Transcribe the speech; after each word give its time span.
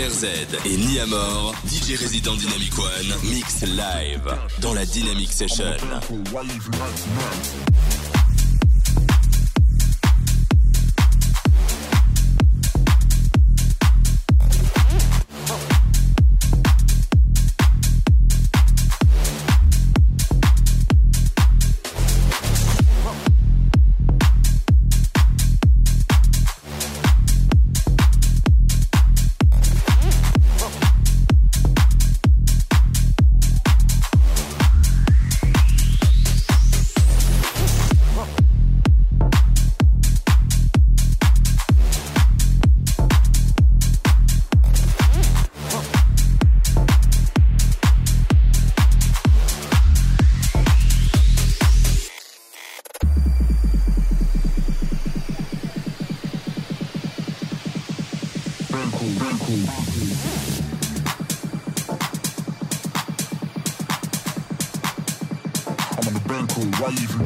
Et 0.00 0.76
Niamor, 0.76 1.54
DJ 1.66 1.96
résident 1.98 2.34
Dynamic 2.36 2.72
One, 2.78 3.30
mix 3.32 3.62
live 3.62 4.32
dans 4.60 4.72
la 4.72 4.86
Dynamic 4.86 5.32
Session. 5.32 5.64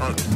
Earth. 0.00 0.31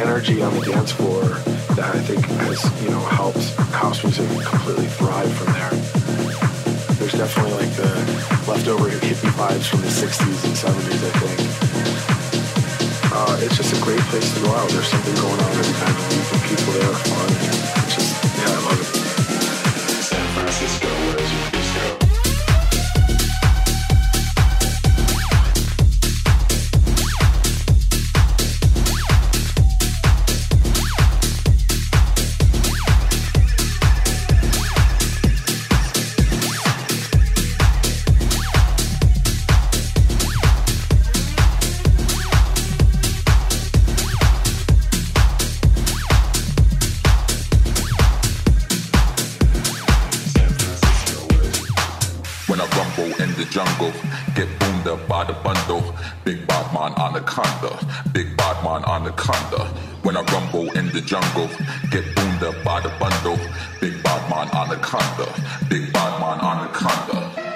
Energy 0.00 0.40
on 0.40 0.54
the 0.54 0.64
dance 0.64 0.92
floor 0.92 1.20
that 1.76 1.94
I 1.94 2.00
think 2.00 2.24
has, 2.24 2.64
you 2.82 2.90
know, 2.90 3.00
helped 3.00 3.44
house 3.68 4.02
music 4.02 4.26
completely 4.46 4.86
thrive 4.86 5.30
from 5.36 5.52
there. 5.52 5.70
There's 6.96 7.12
definitely 7.12 7.52
like 7.60 7.72
the 7.76 7.92
leftover 8.48 8.88
hippie 8.88 9.28
vibes 9.36 9.68
from 9.68 9.80
the 9.82 9.92
60s 9.92 10.40
and 10.48 10.56
70s, 10.56 11.04
I 11.04 11.12
think. 11.20 11.38
Uh, 13.12 13.44
it's 13.44 13.56
just 13.56 13.76
a 13.76 13.84
great 13.84 14.00
place 14.08 14.32
to 14.34 14.40
go 14.40 14.50
out. 14.56 14.70
There's 14.70 14.88
something 14.88 15.14
going 15.16 15.40
on 15.40 15.52
every 15.52 15.76
time 15.84 15.92
you 15.92 16.16
meet 16.16 16.48
people 16.48 16.72
there, 16.80 16.94
fun. 17.04 17.89
Big 56.30 56.46
Batman 56.46 56.92
Anaconda, 56.96 57.76
Big 58.12 58.36
Batman 58.36 58.84
Anaconda. 58.84 59.64
When 60.04 60.16
I 60.16 60.22
rumble 60.32 60.70
in 60.78 60.86
the 60.92 61.00
jungle, 61.00 61.48
get 61.90 62.04
boomed 62.14 62.44
up 62.44 62.54
by 62.62 62.80
the 62.80 62.88
bundle. 63.00 63.36
Big 63.80 64.00
Batman 64.04 64.46
Anaconda, 64.54 65.26
Big 65.68 65.92
Batman 65.92 66.38
Anaconda. 66.38 67.49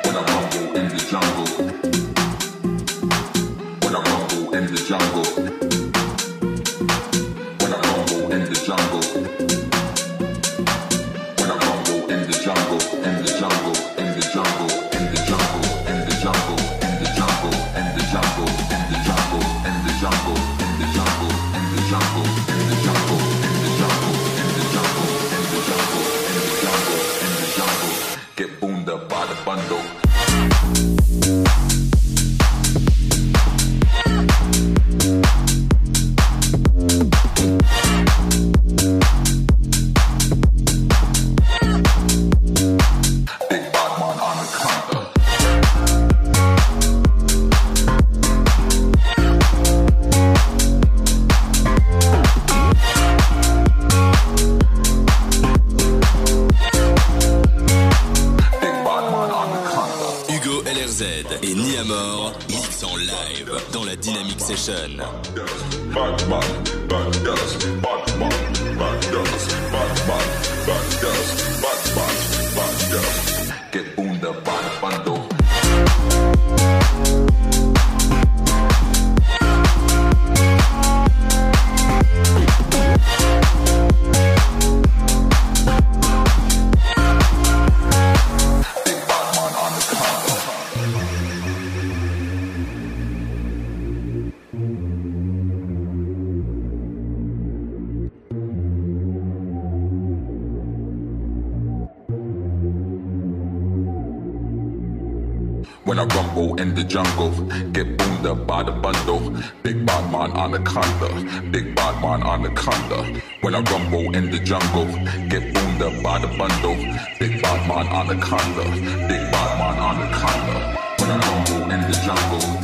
when 105.85 105.99
I 105.99 106.05
rumble 106.05 106.55
in 106.61 106.75
the 106.75 106.85
jungle. 106.85 107.31
Get 107.73 107.97
boomed 107.97 108.27
up 108.27 108.47
by 108.47 108.63
the 108.63 108.73
bundle. 108.73 109.31
Big 109.63 109.87
bad 109.87 110.11
man 110.11 110.31
anaconda. 110.33 111.51
Big 111.51 111.75
bad 111.75 112.01
man 112.03 112.23
anaconda. 112.23 113.21
When 113.43 113.55
I 113.55 113.61
rumble 113.61 114.15
in 114.15 114.31
the 114.31 114.39
jungle. 114.39 114.87
Get 115.29 115.55
boomed 115.55 115.83
up 115.83 116.03
by 116.03 116.19
the 116.19 116.29
bundle. 116.39 116.77
Big 117.19 117.43
bad 117.43 117.69
man 117.69 117.87
anaconda. 117.87 118.65
Big 119.09 119.23
bad 119.33 119.51
man 119.61 119.77
anaconda. 119.89 120.57
When 120.99 121.11
I 121.11 121.19
rumble 121.29 121.71
in 121.71 121.81
the 121.91 121.97
jungle. 122.05 122.64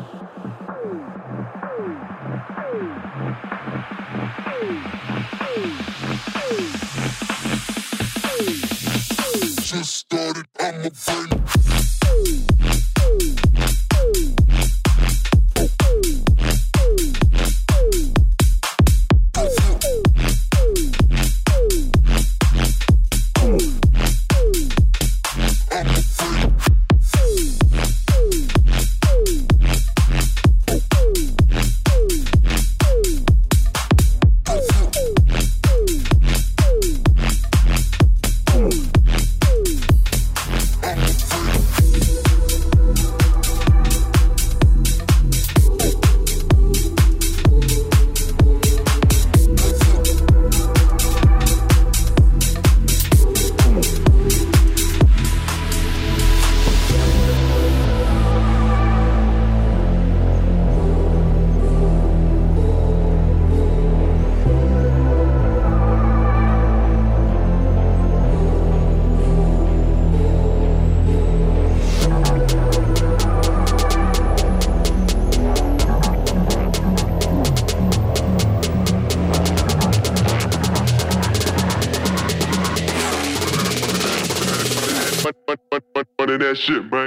shit, 86.65 86.89
bro. 86.89 87.00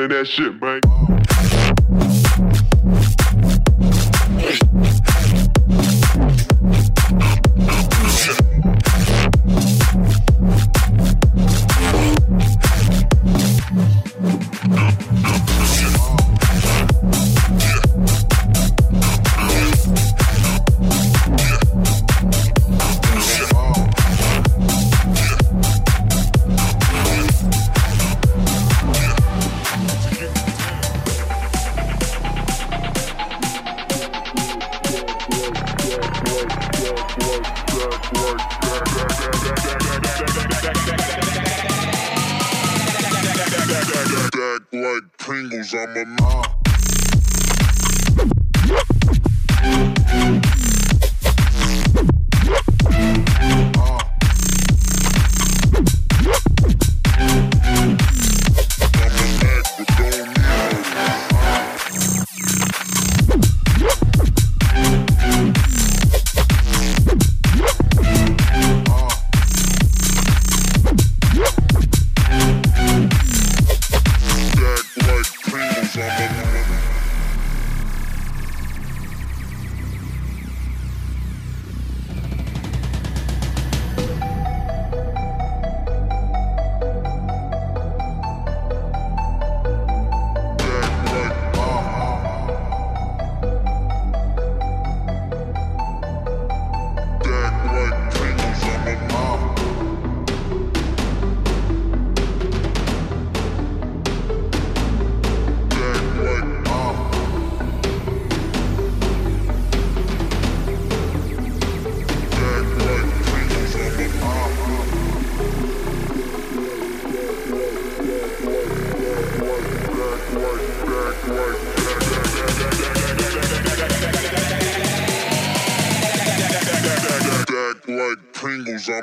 of 0.00 0.10
that 0.10 0.26
shit, 0.26 0.60
man. 0.60 1.49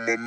I'm 0.06 0.27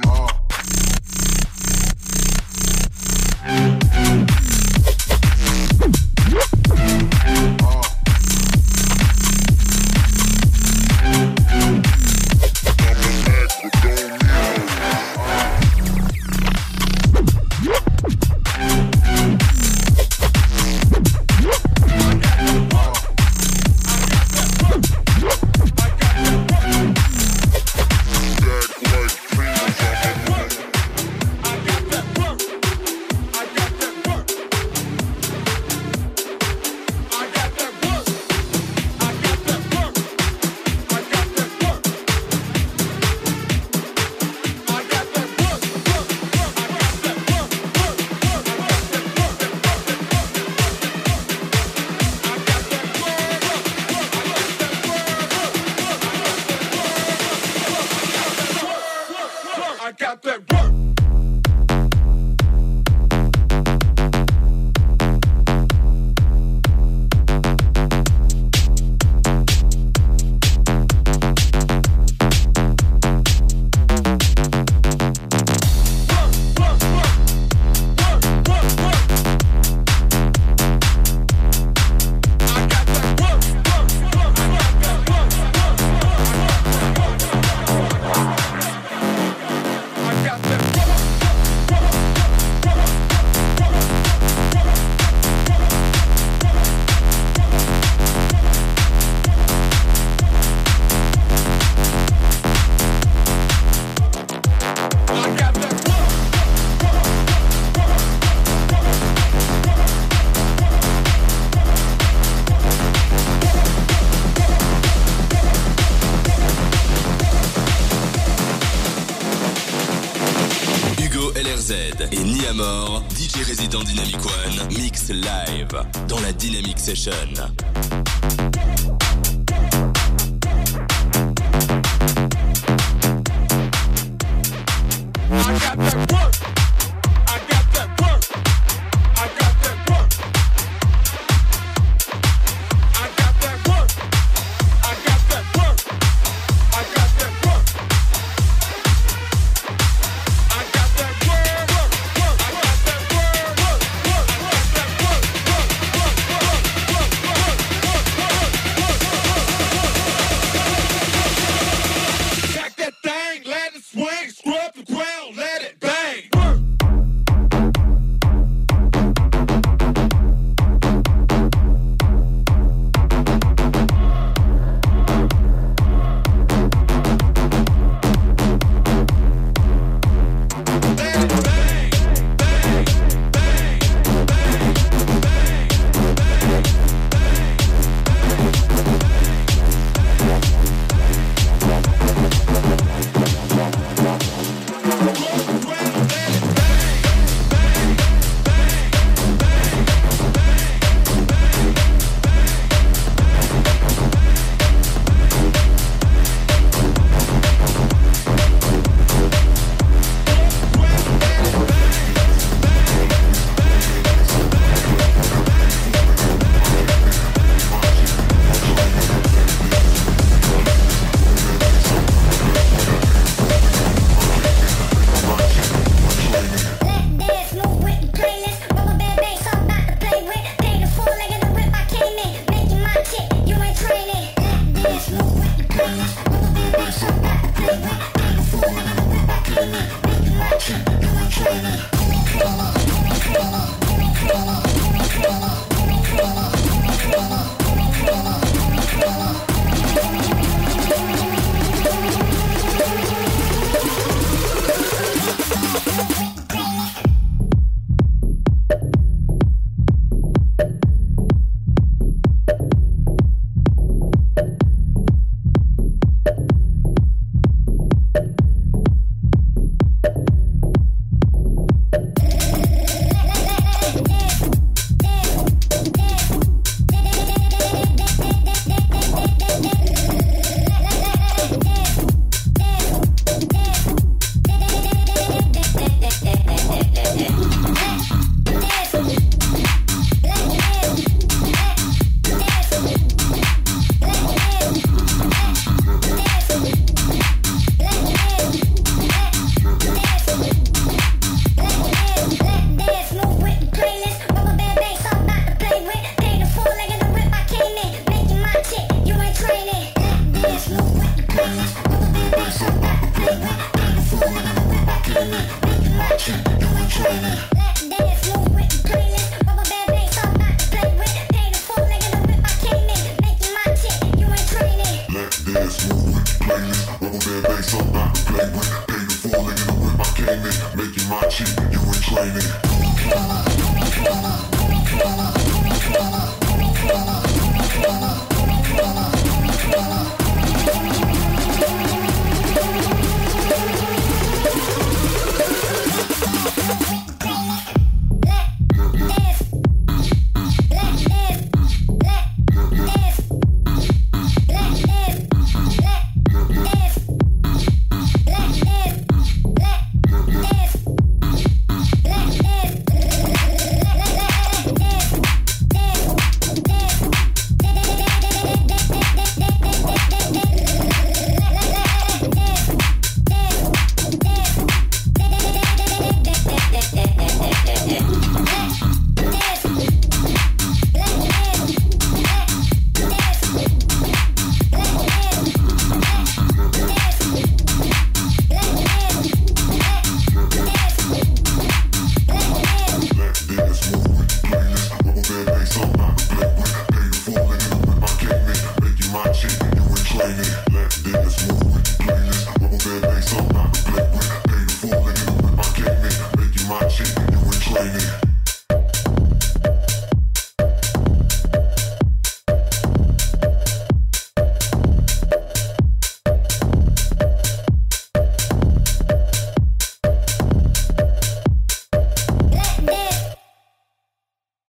Session. 126.80 127.59